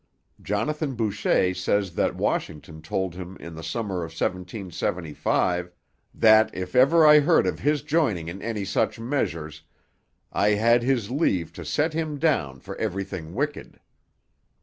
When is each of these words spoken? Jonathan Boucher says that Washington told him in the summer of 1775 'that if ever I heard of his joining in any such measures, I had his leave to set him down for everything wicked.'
Jonathan 0.41 0.95
Boucher 0.95 1.53
says 1.53 1.93
that 1.93 2.15
Washington 2.15 2.81
told 2.81 3.13
him 3.13 3.37
in 3.37 3.53
the 3.53 3.61
summer 3.61 3.97
of 3.97 4.09
1775 4.11 5.71
'that 6.15 6.49
if 6.55 6.75
ever 6.75 7.05
I 7.05 7.19
heard 7.19 7.45
of 7.45 7.59
his 7.59 7.83
joining 7.83 8.27
in 8.27 8.41
any 8.41 8.65
such 8.65 8.99
measures, 8.99 9.61
I 10.33 10.49
had 10.57 10.81
his 10.81 11.11
leave 11.11 11.53
to 11.53 11.63
set 11.63 11.93
him 11.93 12.17
down 12.17 12.59
for 12.61 12.75
everything 12.77 13.35
wicked.' 13.35 13.79